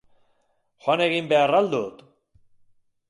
[0.85, 2.03] Joan egin behar al dut?